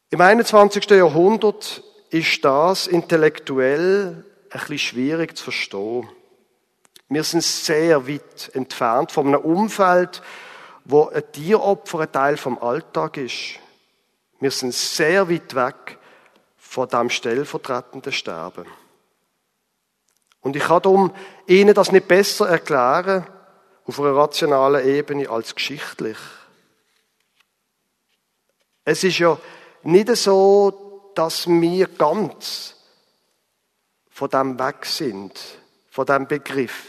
Im 0.09 0.19
21. 0.19 0.89
Jahrhundert 0.89 1.83
ist 2.09 2.43
das 2.43 2.87
intellektuell 2.87 4.25
ein 4.49 4.59
bisschen 4.59 4.79
schwierig 4.79 5.37
zu 5.37 5.43
verstehen. 5.43 6.09
Wir 7.09 7.23
sind 7.23 7.43
sehr 7.43 8.07
weit 8.07 8.49
entfernt 8.55 9.11
von 9.11 9.27
einem 9.27 9.41
Umfeld, 9.41 10.23
wo 10.83 11.09
ein 11.09 11.31
Tieropfer 11.31 11.99
ein 11.99 12.11
Teil 12.11 12.37
vom 12.37 12.57
Alltag 12.57 13.17
ist. 13.17 13.59
Wir 14.41 14.51
sind 14.51 14.73
sehr 14.73 15.29
weit 15.29 15.53
weg 15.53 15.99
von 16.57 16.89
dem 16.89 17.11
stellvertretenden 17.11 18.11
Sterben. 18.11 18.65
Und 20.41 20.55
ich 20.55 20.63
kann 20.63 20.81
darum 20.81 21.13
Ihnen 21.45 21.75
das 21.75 21.91
nicht 21.91 22.07
besser 22.07 22.49
erklären 22.49 23.27
auf 23.85 23.99
einer 23.99 24.15
rationalen 24.15 24.85
Ebene 24.85 25.29
als 25.29 25.53
geschichtlich. 25.53 26.17
Es 28.83 29.03
ist 29.03 29.19
ja 29.19 29.37
nicht 29.83 30.15
so, 30.15 31.11
dass 31.13 31.47
wir 31.47 31.87
ganz 31.87 32.75
von 34.09 34.29
dem 34.29 34.57
weg 34.57 34.87
sind, 34.87 35.39
von 35.91 36.07
dem 36.07 36.27
Begriff. 36.27 36.87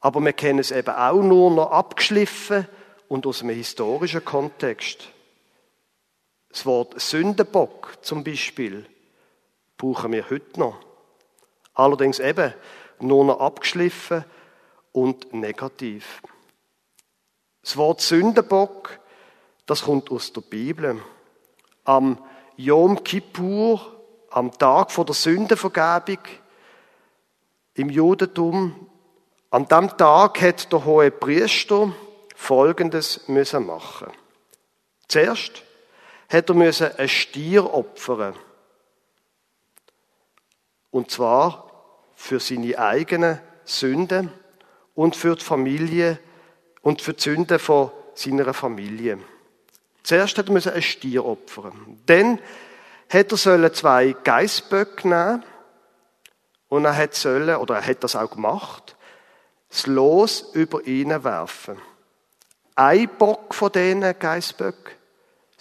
Aber 0.00 0.20
wir 0.20 0.32
kennen 0.32 0.60
es 0.60 0.70
eben 0.70 0.94
auch 0.94 1.22
nur 1.22 1.50
noch 1.50 1.70
abgeschliffen 1.70 2.66
und 3.08 3.26
aus 3.26 3.42
einem 3.42 3.54
historischen 3.54 4.24
Kontext. 4.24 5.11
Das 6.52 6.66
Wort 6.66 7.00
Sündenbock 7.00 7.96
zum 8.02 8.22
Beispiel 8.22 8.86
brauchen 9.78 10.12
wir 10.12 10.28
heute 10.28 10.60
noch. 10.60 10.78
Allerdings 11.72 12.18
eben 12.18 12.52
nur 13.00 13.24
noch 13.24 13.40
abgeschliffen 13.40 14.24
und 14.92 15.32
negativ. 15.32 16.22
Das 17.62 17.78
Wort 17.78 18.02
Sündenbock, 18.02 18.98
das 19.64 19.84
kommt 19.84 20.10
aus 20.10 20.32
der 20.34 20.42
Bibel. 20.42 21.00
Am 21.84 22.22
Yom 22.56 23.02
Kippur, 23.02 23.80
am 24.30 24.52
Tag 24.52 24.92
vor 24.92 25.06
der 25.06 25.14
Sündenvergebung 25.14 26.18
im 27.74 27.88
Judentum, 27.88 28.88
an 29.50 29.66
dem 29.68 29.96
Tag 29.96 30.42
hat 30.42 30.70
der 30.70 30.84
hohe 30.84 31.10
Priester 31.10 31.92
Folgendes 32.36 33.26
müssen 33.28 33.66
machen. 33.66 34.12
Zuerst 35.08 35.62
hat 36.32 36.48
er 36.48 36.54
müssen 36.54 36.96
ein 36.96 37.08
Stier 37.08 37.74
opfern. 37.74 38.34
Und 40.90 41.10
zwar 41.10 41.70
für 42.14 42.40
seine 42.40 42.78
eigenen 42.78 43.38
Sünden 43.64 44.32
und 44.94 45.14
für 45.14 45.36
die 45.36 45.44
Familie 45.44 46.18
und 46.80 47.02
für 47.02 47.12
die 47.12 47.22
Sünden 47.22 47.58
von 47.58 47.90
seiner 48.14 48.54
Familie. 48.54 49.18
Zuerst 50.02 50.38
hat 50.38 50.48
er 50.48 50.74
ein 50.74 50.82
Stier 50.82 51.24
opfern. 51.24 52.00
Dann 52.06 52.38
hat 53.08 53.46
er 53.46 53.72
zwei 53.72 54.16
Geißböcke 54.24 55.08
nehmen 55.08 55.44
und 56.68 56.84
er 56.86 56.96
hat 56.96 57.14
sollen, 57.14 57.56
oder 57.56 57.76
er 57.76 57.86
hat 57.86 58.02
das 58.02 58.16
auch 58.16 58.30
gemacht, 58.30 58.96
das 59.68 59.86
Los 59.86 60.50
über 60.54 60.86
ihn 60.86 61.10
werfen. 61.24 61.76
Ein 62.74 63.08
Bock 63.18 63.54
von 63.54 63.70
diesen 63.70 64.18
Geißböcken 64.18 65.01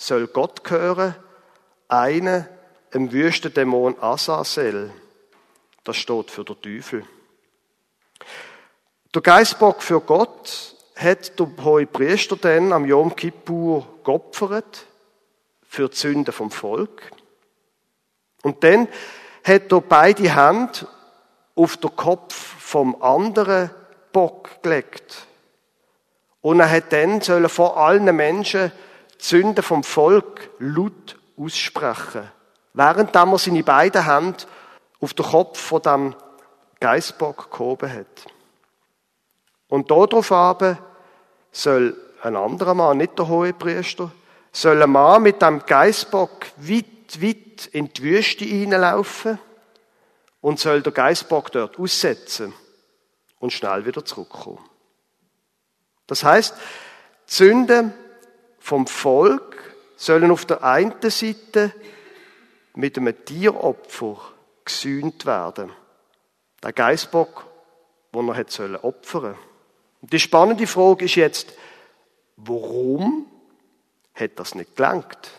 soll 0.01 0.27
Gott 0.27 0.63
gehören, 0.63 1.15
einer 1.88 2.48
dem 2.93 3.12
Wüstendämon 3.12 4.01
Asazel. 4.01 4.91
Das 5.84 5.98
steht 5.98 6.31
für 6.31 6.43
den 6.43 6.62
Teufel. 6.62 7.05
Der 9.13 9.22
Geistbock 9.22 9.84
für 9.84 10.01
Gott 10.01 10.75
hat 10.96 11.39
der 11.39 11.48
hohe 11.63 11.86
Priester 11.86 12.36
dann 12.36 12.74
am 12.74 12.86
Yom 12.86 13.15
Kippur 13.15 13.88
geopfert 14.03 14.86
für 15.67 15.89
die 15.89 15.96
Sünden 15.96 16.34
vom 16.34 16.50
Volk. 16.50 17.12
Und 18.43 18.63
dann 18.63 18.88
hat 19.43 19.72
er 19.72 19.81
beide 19.81 20.36
Hände 20.36 20.88
auf 21.55 21.77
den 21.77 21.96
Kopf 21.96 22.34
vom 22.34 23.01
anderen 23.01 23.70
Bock 24.12 24.62
gelegt. 24.63 25.27
Und 26.41 26.60
er 26.60 26.72
hat 26.72 26.91
dann 26.91 27.22
vor 27.50 27.77
allen 27.77 28.15
Menschen 28.15 28.72
die 29.22 29.25
Sünden 29.25 29.63
vom 29.63 29.84
Volk 29.84 30.50
laut 30.60 31.18
aussprechen. 31.38 32.30
Während 32.74 33.16
er 33.16 33.38
seine 33.38 33.63
beiden 33.63 34.06
Hände 34.06 34.46
auf 35.00 35.13
den 35.13 35.25
Kopf 35.25 35.60
von 35.60 35.82
dem 35.82 36.16
Geissbock 36.80 37.51
gehoben 37.51 37.92
hat. 37.92 38.25
Und 39.68 39.92
darauf 39.92 40.32
aber 40.32 40.78
soll 41.51 41.96
ein 42.22 42.36
anderer 42.36 42.74
Mann, 42.74 42.98
nicht 42.98 43.18
der 43.18 43.28
hohe 43.28 43.54
Priester, 43.54 44.12
soll 44.51 44.82
ein 44.82 44.92
Mann 44.92 45.24
mit 45.24 45.42
dem 45.42 45.66
Geissbock 45.66 46.48
weit, 46.58 47.22
weit 47.22 47.68
in 47.72 47.94
die 47.94 48.04
Wüste 48.04 48.46
hineinlaufen 48.46 49.40
und 50.42 50.60
soll 50.60 50.82
der 50.82 50.92
Geissbock 50.92 51.51
dort 51.51 51.80
aussetzen 51.80 52.54
und 53.40 53.54
schnell 53.54 53.86
wieder 53.86 54.04
zurückkommen. 54.04 54.60
Das 56.08 56.24
heißt, 56.24 56.56
die 57.30 57.34
Sünden 57.34 57.94
vom 58.62 58.88
Volk 58.88 59.75
sollen 59.98 60.32
auf 60.32 60.46
der 60.46 60.63
einen 60.63 60.94
Seite 61.10 61.74
mit 62.74 62.98
einem 62.98 63.25
Tieropfer 63.25 64.18
gesühnt 64.63 65.25
werden. 65.25 65.72
Der 66.63 66.72
Geissbock, 66.72 67.46
den 68.14 68.29
er 68.29 68.35
hat 68.35 68.51
sollen 68.51 68.77
opfern. 68.77 69.35
Und 70.01 70.14
die 70.14 70.20
spannende 70.20 70.68
Frage 70.68 71.05
ist 71.05 71.16
jetzt, 71.16 71.53
warum 72.38 73.25
hat 74.14 74.40
das 74.40 74.55
nicht 74.55 74.75
gelangt? 74.75 75.31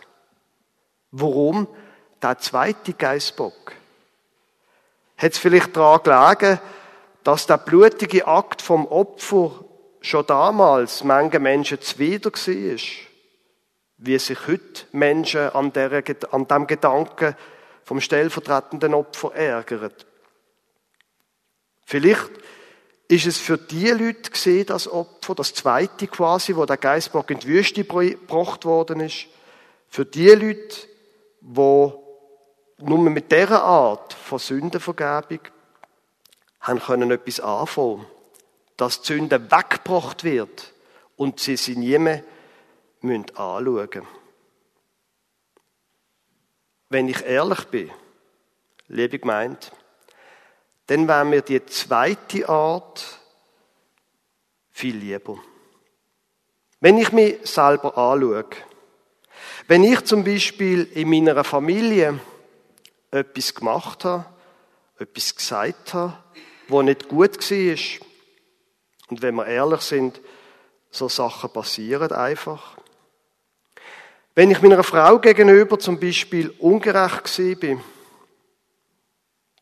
Warum 1.11 1.67
der 2.21 2.37
zweite 2.39 2.93
Geissbock? 2.93 3.73
Hat 5.17 5.31
es 5.31 5.37
vielleicht 5.37 5.75
daran 5.77 6.03
gelegen, 6.03 6.59
dass 7.23 7.47
der 7.47 7.57
blutige 7.57 8.27
Akt 8.27 8.61
vom 8.61 8.85
Opfer 8.85 9.63
schon 10.01 10.25
damals 10.27 11.03
manche 11.05 11.39
Menschen 11.39 11.81
zuwider 11.81 12.31
war? 12.31 13.12
Wie 14.05 14.19
sich 14.19 14.47
heute 14.47 14.85
Menschen 14.91 15.49
an, 15.51 15.71
der, 15.71 16.03
an 16.31 16.45
dem 16.45 16.67
Gedanken 16.67 17.35
vom 17.85 18.01
stellvertretenden 18.01 18.93
Opfer 18.93 19.33
ärgern. 19.33 19.93
Vielleicht 21.85 22.31
ist 23.07 23.27
es 23.27 23.37
für 23.37 23.57
die 23.57 23.91
Leute 23.91 24.29
gesehen, 24.29 24.65
das 24.65 24.89
Opfer, 24.89 25.35
das 25.35 25.53
zweite 25.53 26.07
quasi, 26.07 26.53
wo 26.55 26.65
der 26.65 26.77
Geistbock 26.77 27.31
in 27.31 27.39
die 27.39 27.47
Wüste 27.47 27.85
gebracht 27.85 28.65
worden 28.65 28.99
ist, 28.99 29.27
für 29.87 30.05
die 30.05 30.29
Leute, 30.29 30.75
wo 31.39 32.03
nur 32.79 32.97
mit 33.09 33.31
dieser 33.31 33.63
Art 33.63 34.11
von 34.11 34.39
Sündenvergebung 34.39 35.39
haben 36.59 36.79
können 36.79 37.11
etwas 37.11 37.39
anfangen, 37.39 38.05
dass 38.75 39.01
die 39.01 39.13
Sünde 39.13 39.49
weggebracht 39.49 40.25
wird 40.25 40.73
und 41.15 41.39
sie 41.39 41.55
sie 41.55 41.77
nie 41.77 41.97
mehr 41.97 42.23
anschauen 43.03 43.89
müssen. 43.89 44.07
Wenn 46.89 47.07
ich 47.07 47.23
ehrlich 47.23 47.65
bin, 47.65 47.91
liebe 48.87 49.19
Gemeinde, 49.19 49.59
dann 50.87 51.07
wäre 51.07 51.25
mir 51.25 51.41
die 51.41 51.65
zweite 51.65 52.47
Art 52.47 53.19
viel 54.69 54.97
lieber. 54.97 55.37
Wenn 56.79 56.97
ich 56.97 57.11
mich 57.11 57.37
selber 57.43 57.97
anschaue, 57.97 58.45
wenn 59.67 59.83
ich 59.83 60.03
zum 60.05 60.23
Beispiel 60.23 60.83
in 60.83 61.09
meiner 61.09 61.43
Familie 61.43 62.19
etwas 63.11 63.55
gemacht 63.55 64.03
habe, 64.05 64.25
etwas 64.99 65.35
gesagt 65.35 65.93
habe, 65.93 66.17
wo 66.67 66.81
nicht 66.81 67.07
gut 67.07 67.39
war, 67.39 68.09
und 69.09 69.21
wenn 69.21 69.35
wir 69.35 69.45
ehrlich 69.45 69.81
sind, 69.81 70.21
so 70.91 71.07
Sachen 71.09 71.51
passieren 71.51 72.11
einfach. 72.11 72.77
Wenn 74.35 74.49
ich 74.49 74.61
meiner 74.63 74.83
Frau 74.83 75.19
gegenüber 75.19 75.77
zum 75.77 75.99
Beispiel 75.99 76.49
ungerecht 76.57 77.59
bin, 77.59 77.79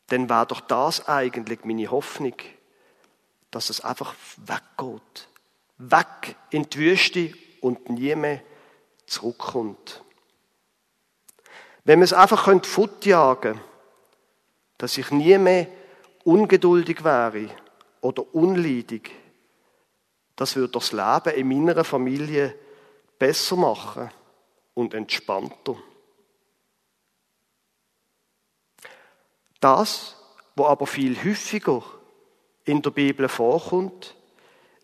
dann 0.06 0.30
war 0.30 0.46
doch 0.46 0.60
das 0.60 1.06
eigentlich 1.08 1.64
meine 1.64 1.90
Hoffnung, 1.90 2.34
dass 3.50 3.68
es 3.68 3.82
einfach 3.82 4.14
weggeht. 4.38 5.28
Weg 5.76 6.36
in 6.50 6.62
die 6.70 6.78
Wüste 6.78 7.34
und 7.60 7.90
nie 7.90 8.14
mehr 8.14 8.40
zurückkommt. 9.06 10.02
Wenn 11.84 11.98
man 11.98 12.04
es 12.04 12.14
einfach 12.14 12.48
fortjagen 12.64 13.54
könnte, 13.54 13.64
dass 14.78 14.96
ich 14.96 15.10
nie 15.10 15.36
mehr 15.36 15.66
ungeduldig 16.24 17.04
wäre 17.04 17.50
oder 18.00 18.34
unleidig, 18.34 19.10
das 20.34 20.56
würde 20.56 20.72
das 20.72 20.92
Leben 20.92 21.36
in 21.36 21.64
meiner 21.64 21.84
Familie 21.84 22.54
besser 23.18 23.56
machen 23.56 24.10
und 24.74 24.94
entspannter. 24.94 25.76
Das, 29.60 30.16
was 30.56 30.66
aber 30.66 30.86
viel 30.86 31.16
häufiger 31.22 31.82
in 32.64 32.82
der 32.82 32.90
Bibel 32.90 33.28
vorkommt, 33.28 34.16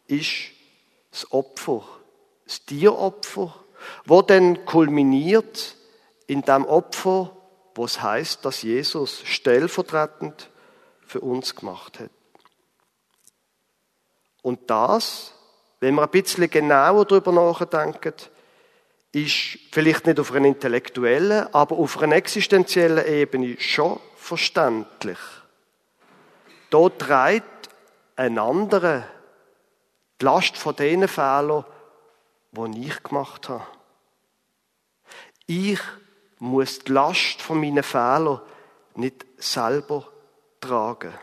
ist 0.07 0.51
das 1.11 1.31
Opfer, 1.33 1.83
das 2.44 2.64
Tieropfer, 2.64 3.55
wo 4.05 4.22
dann 4.22 4.64
kulminiert 4.64 5.77
in 6.27 6.42
dem 6.42 6.64
Opfer, 6.64 7.37
wo 7.74 7.85
es 7.85 8.03
heißt, 8.03 8.44
dass 8.44 8.62
Jesus 8.62 9.22
stellvertretend 9.24 10.51
für 11.01 11.20
uns 11.20 11.55
gemacht 11.55 11.98
hat. 12.01 12.11
Und 14.42 14.70
das, 14.70 15.35
wenn 15.81 15.94
wir 15.94 16.03
ein 16.03 16.11
bisschen 16.11 16.48
genauer 16.51 17.05
darüber 17.05 17.33
nachdenken, 17.33 18.14
ist 19.24 19.59
vielleicht 19.72 20.07
nicht 20.07 20.20
auf 20.20 20.33
einer 20.33 20.48
intellektuellen, 20.48 21.52
aber 21.52 21.76
auf 21.76 21.98
einer 22.00 22.16
existenziellen 22.16 23.07
Ebene 23.07 23.57
schon 23.61 24.00
verständlich. 24.16 25.18
Da 26.70 26.88
trägt 26.88 27.70
ein 28.16 28.38
anderer 28.38 29.04
die 30.20 30.24
Last 30.24 30.57
von 30.57 30.74
den 30.74 31.07
Fehlern, 31.07 31.64
die 32.52 32.87
ich 32.87 33.02
gemacht 33.02 33.48
habe. 33.48 33.66
Ich 35.46 35.81
muss 36.38 36.81
die 36.81 36.92
Last 36.92 37.40
von 37.40 37.61
meinen 37.61 37.83
Fehlern 37.83 38.40
nicht 38.96 39.24
selber 39.38 40.09
tragen. 40.61 41.14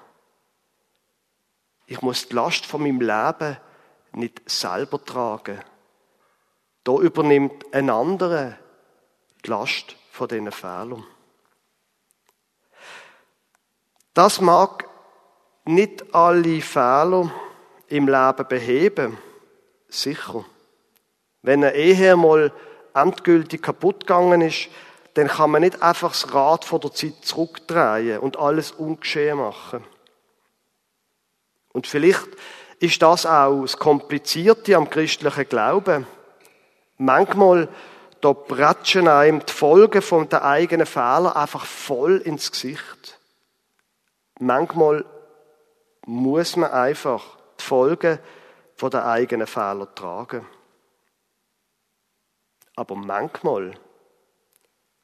Ich 1.88 2.02
muss 2.02 2.28
die 2.28 2.34
Last 2.34 2.66
von 2.66 2.82
meinem 2.82 3.02
Leben 3.02 3.58
nicht 4.14 4.50
selber 4.50 5.04
tragen. 5.04 5.62
Da 6.86 6.94
übernimmt 7.00 7.66
ein 7.74 7.90
anderer 7.90 8.58
die 9.44 9.50
Last 9.50 9.96
von 10.12 10.28
diesen 10.28 10.52
Fehlern. 10.52 11.04
Das 14.14 14.40
mag 14.40 14.88
nicht 15.66 16.14
alle 16.14 16.62
Fehler 16.62 17.32
im 17.88 18.08
Leben 18.08 18.48
beheben. 18.48 19.18
Sicher. 19.90 20.46
Wenn 21.42 21.64
eine 21.64 21.76
Ehe 21.76 22.16
mal 22.16 22.54
endgültig 22.94 23.62
kaputt 23.62 24.02
gegangen 24.02 24.42
ist, 24.42 24.70
dann 25.16 25.28
kann 25.28 25.52
man 25.52 25.64
nicht 25.64 25.82
einfach 25.82 26.12
das 26.12 26.34
Rad 26.34 26.66
vor 26.66 26.80
der 26.80 26.94
Zeit 26.94 27.16
zurückdrehen 27.22 28.20
und 28.20 28.38
alles 28.38 28.72
ungeschehen 28.72 29.38
machen. 29.38 29.84
Und 31.74 31.88
vielleicht 31.88 32.28
ist 32.80 33.02
das 33.02 33.26
auch 33.26 33.64
das 33.64 33.78
Komplizierte 33.78 34.76
am 34.76 34.90
christlichen 34.90 35.50
Glauben. 35.50 36.06
Manchmal 36.98 37.70
da 38.22 38.34
pratschen 38.34 39.08
einem 39.08 39.46
die 39.46 39.54
Folgen 39.54 40.02
von 40.02 40.28
den 40.30 40.40
eigenen 40.40 40.88
Fehlern 40.88 41.28
einfach 41.28 41.66
voll 41.66 42.18
ins 42.18 42.52
Gesicht. 42.52 43.20
Manchmal 44.40 45.06
muss 46.06 46.56
man 46.56 46.72
einfach 46.72 47.24
die 47.60 47.64
Folgen 47.64 48.20
von 48.76 48.90
den 48.90 49.02
eigenen 49.02 49.48
Fehlern 49.48 49.88
tragen. 49.96 50.46
Aber 52.76 52.96
manchmal 52.96 53.76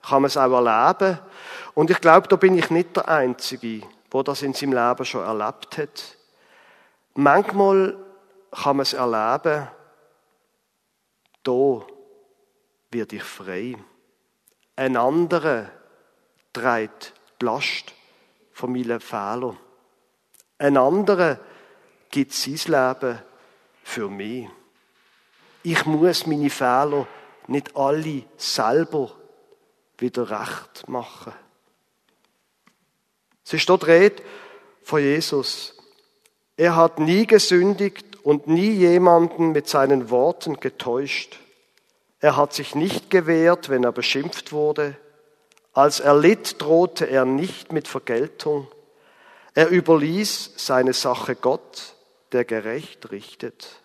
kann 0.02 0.24
man 0.24 0.28
es 0.28 0.38
auch 0.38 0.52
erleben. 0.52 1.20
Und 1.74 1.90
ich 1.90 2.02
glaube, 2.02 2.28
da 2.28 2.36
bin 2.36 2.58
ich 2.58 2.70
nicht 2.70 2.96
der 2.96 3.08
Einzige, 3.08 3.84
der 4.12 4.24
das 4.24 4.42
in 4.42 4.54
seinem 4.54 4.74
Leben 4.74 5.06
schon 5.06 5.24
erlebt 5.24 5.78
hat. 5.78 6.18
Manchmal 7.14 7.98
kann 8.52 8.78
man 8.78 8.84
es 8.84 8.94
erleben, 8.94 9.68
da 11.44 11.86
werde 12.92 13.16
ich 13.16 13.24
frei. 13.24 13.76
Ein 14.76 14.98
anderer 14.98 15.72
trägt 16.54 17.14
die 17.42 17.46
Last 17.46 17.94
von 18.52 18.72
meinen 18.72 19.00
Fehlern. 19.00 19.58
Ein 20.58 20.78
anderer 20.78 21.40
gibt 22.10 22.34
sein 22.34 22.60
Leben 22.68 23.20
für 23.84 24.10
mich. 24.10 24.48
Ich 25.64 25.86
muss 25.86 26.28
meine 26.28 26.50
Fehler 26.50 27.08
nicht 27.48 27.76
alle 27.76 28.24
selber 28.38 29.12
wieder 29.98 30.30
recht 30.30 30.88
machen. 30.88 31.34
Es 33.46 33.54
ist 33.54 33.70
dort 33.70 33.88
Rede 33.88 34.24
von 34.84 35.02
Jesus. 35.02 35.76
Er 36.58 36.76
hat 36.76 37.00
nie 37.00 37.26
gesündigt 37.26 38.11
und 38.24 38.48
nie 38.48 38.72
jemanden 38.72 39.52
mit 39.52 39.68
seinen 39.68 40.10
Worten 40.10 40.60
getäuscht. 40.60 41.40
Er 42.20 42.38
hat 42.38 42.54
sich 42.54 42.76
nicht 42.76 43.10
gewehrt, 43.10 43.70
wenn 43.70 43.84
er 43.84 43.92
beschimpft 43.92 44.52
wurde. 44.52 44.96
Als 45.74 46.00
er 46.00 46.16
litt, 46.16 46.62
drohte 46.62 47.06
er 47.06 47.26
nicht 47.26 47.72
mit 47.72 47.88
Vergeltung. 47.88 48.68
Er 49.54 49.70
überließ 49.70 50.54
seine 50.58 50.94
Sache 50.94 51.36
Gott, 51.36 51.96
der 52.32 52.46
gerecht 52.46 53.12
richtet. 53.12 53.82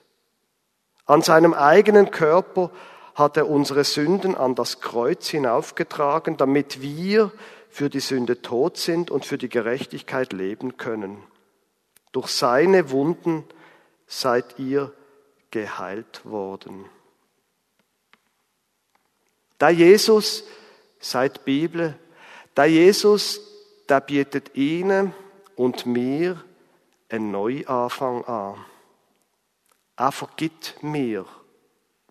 An 1.07 1.23
seinem 1.23 1.55
eigenen 1.55 2.11
Körper 2.11 2.71
hat 3.15 3.37
er 3.37 3.49
unsere 3.49 3.85
Sünden 3.85 4.35
an 4.35 4.55
das 4.55 4.81
Kreuz 4.81 5.29
hinaufgetragen, 5.29 6.37
damit 6.37 6.83
wir 6.83 7.33
für 7.71 7.89
die 7.89 8.01
Sünde 8.01 8.43
tot 8.43 8.77
sind 8.77 9.11
und 9.11 9.25
für 9.25 9.39
die 9.39 9.49
Gerechtigkeit 9.49 10.33
leben 10.33 10.77
können. 10.77 11.23
Durch 12.13 12.29
seine 12.29 12.91
Wunden 12.91 13.45
seid 14.07 14.59
ihr 14.59 14.93
geheilt 15.51 16.25
worden. 16.25 16.85
Da 19.59 19.71
Jesus, 19.71 20.45
seit 21.01 21.45
Bibel, 21.45 21.99
da 22.55 22.65
Jesus, 22.65 23.41
da 23.87 24.01
bietet 24.01 24.55
ihnen 24.57 25.15
und 25.55 25.87
mir 25.87 26.43
einen 27.09 27.31
Neuanfang 27.31 28.25
an. 28.25 28.65
Er 29.97 30.13
vergibt 30.13 30.83
mir 30.83 31.25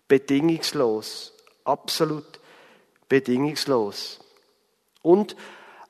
bedingungslos, 0.08 1.32
absolut 1.64 2.40
bedingungslos. 3.08 4.18
Und 5.02 5.36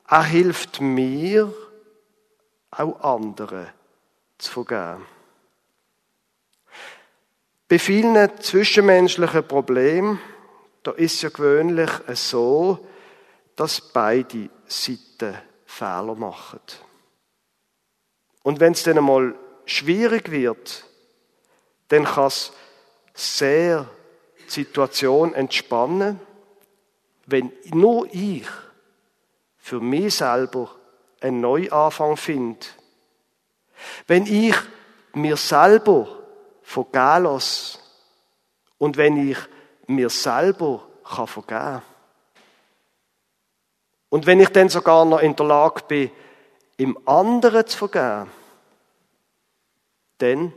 er 0.07 0.23
hilft 0.23 0.79
mir, 0.79 1.53
auch 2.69 2.99
andere 3.01 3.73
zu 4.37 4.51
vergeben. 4.51 5.16
Bei 7.69 7.79
vielen 7.79 8.39
zwischenmenschlichen 8.39 9.45
Problemen, 9.45 10.21
da 10.83 10.91
ist 10.91 11.21
ja 11.21 11.29
gewöhnlich 11.29 11.89
so, 12.13 12.87
dass 13.57 13.81
beide 13.81 14.49
Seiten 14.67 15.37
Fehler 15.65 16.15
machen. 16.15 16.61
Und 18.43 18.61
wenn 18.61 18.71
es 18.71 18.83
dann 18.83 18.97
einmal 18.97 19.35
schwierig 19.65 20.31
wird, 20.31 20.85
dann 21.89 22.05
kann 22.05 22.27
es 22.27 22.53
sehr 23.13 23.89
die 24.45 24.49
Situation 24.49 25.33
entspannen, 25.33 26.21
wenn 27.25 27.51
nur 27.73 28.07
ich 28.13 28.47
für 29.57 29.81
mich 29.81 30.15
selber 30.15 30.73
einen 31.19 31.41
Neuanfang 31.41 32.15
finde. 32.15 32.65
Wenn 34.07 34.25
ich 34.25 34.55
mir 35.13 35.35
selber 35.35 36.16
vergehen 36.67 37.23
lasse 37.23 37.79
und 38.77 38.97
wenn 38.97 39.31
ich 39.31 39.37
mir 39.87 40.09
selber 40.09 40.85
kann 41.05 41.25
vergeben 41.25 41.59
kann. 41.59 41.81
Und 44.09 44.25
wenn 44.25 44.41
ich 44.41 44.49
dann 44.49 44.67
sogar 44.67 45.05
noch 45.05 45.21
in 45.21 45.35
der 45.35 45.45
Lage 45.45 45.83
bin, 45.87 46.11
im 46.75 46.97
anderen 47.07 47.65
zu 47.65 47.77
vergeben, 47.77 48.29
dann 50.17 50.53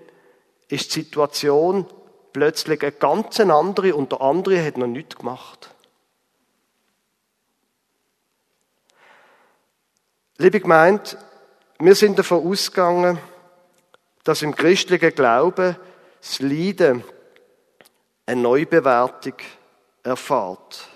ist 0.66 0.94
die 0.96 1.02
Situation 1.02 1.86
plötzlich 2.32 2.82
eine 2.82 2.92
ganz 2.92 3.38
andere 3.38 3.94
und 3.94 4.10
der 4.10 4.20
andere 4.20 4.64
hat 4.64 4.78
noch 4.78 4.88
nichts 4.88 5.16
gemacht. 5.16 5.72
Liebe 10.38 10.58
Gemeinde, 10.58 11.16
wir 11.78 11.94
sind 11.94 12.18
davon 12.18 12.44
ausgegangen, 12.44 13.18
dass 14.24 14.42
im 14.42 14.56
christlichen 14.56 15.14
Glauben 15.14 15.76
das 16.20 16.40
Leiden 16.40 17.04
eine 18.26 18.40
Neubewertung 18.40 19.34
erfahrt. 20.02 20.88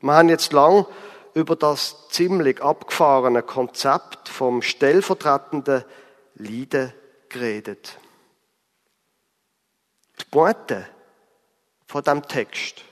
Wir 0.00 0.14
haben 0.14 0.28
jetzt 0.28 0.52
lang 0.52 0.86
über 1.34 1.56
das 1.56 2.08
ziemlich 2.08 2.62
abgefahrene 2.62 3.42
Konzept 3.42 4.28
vom 4.28 4.62
stellvertretenden 4.62 5.84
Leiden 6.34 6.92
geredet. 7.28 7.98
Die 10.20 10.24
Pointe 10.24 10.88
von 11.86 12.02
dem 12.02 12.26
Text 12.26 12.84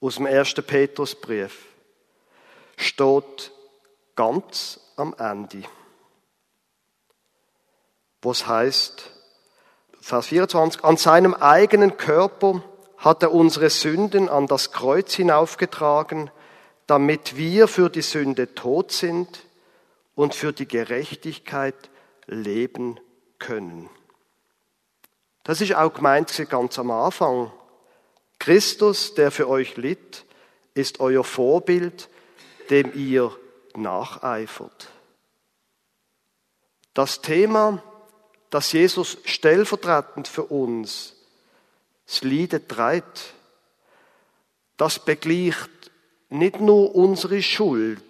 aus 0.00 0.16
dem 0.16 0.26
ersten 0.26 0.64
Petrusbrief 0.64 1.66
steht 2.76 3.52
ganz 4.16 4.80
am 4.96 5.14
Ende, 5.14 5.62
wo 8.20 8.30
es 8.30 8.46
heißt, 8.46 9.21
Vers 10.02 10.26
24, 10.26 10.82
an 10.82 10.96
seinem 10.96 11.32
eigenen 11.32 11.96
Körper 11.96 12.64
hat 12.98 13.22
er 13.22 13.32
unsere 13.32 13.70
Sünden 13.70 14.28
an 14.28 14.48
das 14.48 14.72
Kreuz 14.72 15.14
hinaufgetragen, 15.14 16.32
damit 16.88 17.36
wir 17.36 17.68
für 17.68 17.88
die 17.88 18.02
Sünde 18.02 18.52
tot 18.56 18.90
sind 18.90 19.44
und 20.16 20.34
für 20.34 20.52
die 20.52 20.66
Gerechtigkeit 20.66 21.76
leben 22.26 22.98
können. 23.38 23.88
Das 25.44 25.60
ist 25.60 25.72
auch 25.76 25.94
gemeint 25.94 26.34
ganz 26.50 26.80
am 26.80 26.90
Anfang. 26.90 27.52
Christus, 28.40 29.14
der 29.14 29.30
für 29.30 29.48
euch 29.48 29.76
litt, 29.76 30.24
ist 30.74 30.98
euer 30.98 31.22
Vorbild, 31.22 32.08
dem 32.70 32.92
ihr 32.94 33.30
nacheifert. 33.76 34.88
Das 36.92 37.22
Thema, 37.22 37.84
das 38.52 38.70
Jesus 38.72 39.16
stellvertretend 39.24 40.28
für 40.28 40.44
uns 40.44 41.16
das 42.06 42.22
Leiden 42.22 42.68
treibt, 42.68 43.32
das 44.76 44.98
begleicht 44.98 45.70
nicht 46.28 46.60
nur 46.60 46.94
unsere 46.94 47.40
Schuld, 47.40 48.02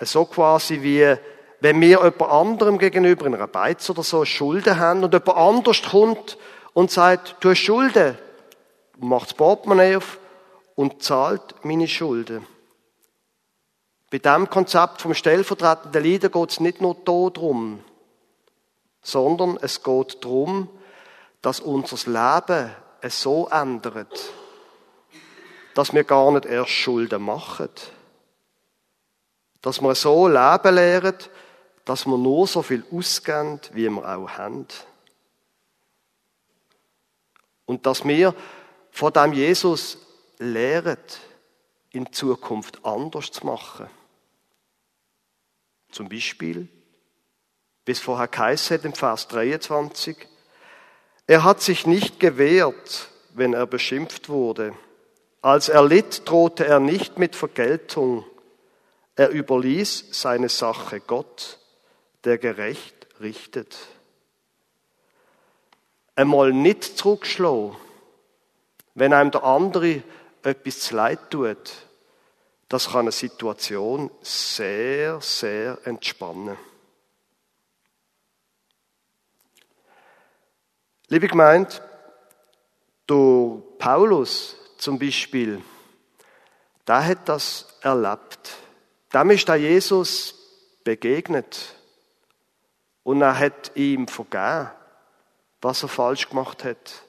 so 0.00 0.26
quasi 0.26 0.82
wie 0.82 1.16
wenn 1.60 1.80
wir 1.80 1.88
jemand 1.88 2.22
anderem 2.22 2.78
gegenüber 2.78 3.24
in 3.24 3.34
einer 3.34 3.46
Beiz 3.46 3.88
oder 3.88 4.02
so 4.02 4.24
Schulden 4.26 4.78
haben 4.78 5.02
und 5.02 5.14
jemand 5.14 5.36
anders 5.36 5.82
kommt 5.82 6.36
und 6.74 6.90
sagt, 6.90 7.36
du 7.40 7.50
hast 7.50 7.58
Schulden, 7.58 8.18
macht 8.98 9.30
das 9.30 9.34
Portemonnaie 9.34 9.96
auf 9.96 10.18
und 10.74 11.02
zahlt 11.02 11.54
meine 11.62 11.88
Schulden. 11.88 12.46
Bei 14.10 14.18
diesem 14.18 14.50
Konzept 14.50 15.00
vom 15.00 15.14
stellvertretenden 15.14 16.04
Leiden 16.04 16.30
geht 16.30 16.50
es 16.50 16.60
nicht 16.60 16.82
nur 16.82 16.96
darum, 17.04 17.82
sondern 19.02 19.58
es 19.60 19.82
geht 19.82 20.24
darum, 20.24 20.68
dass 21.42 21.60
unser 21.60 21.96
Leben 22.10 22.70
es 23.00 23.22
so 23.22 23.48
ändert, 23.48 24.32
dass 25.74 25.94
wir 25.94 26.04
gar 26.04 26.30
nicht 26.32 26.46
erst 26.46 26.70
Schulden 26.70 27.22
machen. 27.22 27.70
Dass 29.62 29.80
wir 29.80 29.94
so 29.94 30.26
leben 30.26 30.74
lernen, 30.74 31.16
dass 31.84 32.06
wir 32.06 32.18
nur 32.18 32.46
so 32.46 32.62
viel 32.62 32.84
ausgeben, 32.92 33.60
wie 33.72 33.88
wir 33.88 34.08
auch 34.08 34.28
haben. 34.30 34.66
Und 37.66 37.86
dass 37.86 38.04
wir 38.04 38.34
von 38.90 39.12
dem 39.12 39.32
Jesus 39.32 39.98
lehren, 40.38 40.98
in 41.92 42.12
Zukunft 42.12 42.84
anders 42.84 43.30
zu 43.32 43.44
machen. 43.46 43.88
Zum 45.90 46.08
Beispiel, 46.08 46.68
bis 47.90 47.98
vorher 47.98 48.28
geheißen 48.28 48.76
hat 48.76 48.84
im 48.84 48.92
Vers 48.92 49.26
23, 49.26 50.16
er 51.26 51.42
hat 51.42 51.60
sich 51.60 51.88
nicht 51.88 52.20
gewehrt, 52.20 53.08
wenn 53.34 53.52
er 53.52 53.66
beschimpft 53.66 54.28
wurde. 54.28 54.74
Als 55.42 55.68
er 55.68 55.84
litt, 55.84 56.22
drohte 56.28 56.64
er 56.64 56.78
nicht 56.78 57.18
mit 57.18 57.34
Vergeltung. 57.34 58.24
Er 59.16 59.30
überließ 59.30 60.04
seine 60.12 60.48
Sache 60.48 61.00
Gott, 61.00 61.58
der 62.22 62.38
gerecht 62.38 63.08
richtet. 63.20 63.76
Einmal 66.14 66.52
nicht 66.52 66.96
zurückschlagen, 66.96 67.76
wenn 68.94 69.12
einem 69.12 69.32
der 69.32 69.42
andere 69.42 70.04
etwas 70.44 70.78
zu 70.78 70.94
leid 70.94 71.18
tut, 71.30 71.72
das 72.68 72.90
kann 72.90 73.00
eine 73.00 73.10
Situation 73.10 74.12
sehr, 74.22 75.20
sehr 75.20 75.76
entspannen. 75.82 76.56
Liebe 81.12 81.26
Gemeinde, 81.26 81.74
durch 83.04 83.60
Paulus 83.78 84.54
zum 84.78 84.96
Beispiel, 84.96 85.60
der 86.86 87.04
hat 87.04 87.28
das 87.28 87.66
erlebt. 87.80 88.56
Dem 89.12 89.30
ist 89.30 89.48
der 89.48 89.56
Jesus 89.56 90.36
begegnet 90.84 91.74
und 93.02 93.22
er 93.22 93.36
hat 93.36 93.72
ihm 93.74 94.06
vergeben, 94.06 94.70
was 95.60 95.82
er 95.82 95.88
falsch 95.88 96.28
gemacht 96.28 96.62
hat. 96.62 97.02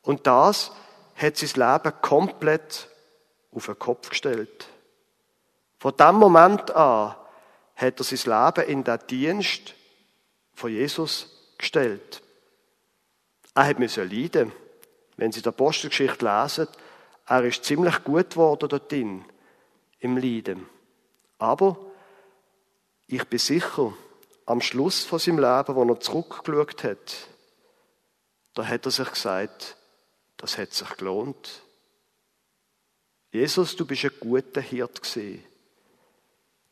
Und 0.00 0.26
das 0.26 0.72
hat 1.14 1.36
sein 1.36 1.50
Leben 1.74 1.92
komplett 2.00 2.88
auf 3.52 3.66
den 3.66 3.78
Kopf 3.78 4.08
gestellt. 4.08 4.66
Von 5.78 5.94
dem 5.94 6.14
Moment 6.14 6.70
an 6.70 7.16
hat 7.76 8.00
er 8.00 8.04
sein 8.04 8.54
Leben 8.56 8.66
in 8.66 8.82
den 8.82 8.98
Dienst 9.08 9.74
von 10.54 10.70
Jesus 10.70 11.54
gestellt. 11.58 12.22
Er 13.58 13.66
hat 13.66 13.80
müssen 13.80 14.08
leiden. 14.08 14.52
Wenn 15.16 15.32
Sie 15.32 15.42
die 15.42 15.48
Apostelgeschichte 15.48 16.24
lesen, 16.24 16.68
er 17.26 17.42
ist 17.42 17.64
ziemlich 17.64 18.04
gut 18.04 18.30
geworden 18.30 18.68
dort 18.68 18.92
drin, 18.92 19.24
im 19.98 20.16
Leiden. 20.16 20.68
Aber 21.38 21.76
ich 23.08 23.24
bin 23.24 23.40
sicher, 23.40 23.92
am 24.46 24.60
Schluss 24.60 25.04
von 25.04 25.18
seinem 25.18 25.40
Leben, 25.40 25.74
wo 25.74 25.82
er 25.82 25.98
zurückgeschaut 25.98 26.84
hat, 26.84 27.16
da 28.54 28.64
hat 28.64 28.86
er 28.86 28.92
sich 28.92 29.10
gesagt, 29.10 29.76
das 30.36 30.56
hat 30.56 30.72
sich 30.72 30.96
gelohnt. 30.96 31.62
Jesus, 33.32 33.74
du 33.74 33.84
bist 33.84 34.04
ein 34.04 34.12
guter 34.20 34.60
Hirt 34.60 35.02
gewesen. 35.02 35.42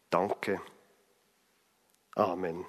Danke. 0.08 0.60
Amen. 2.14 2.64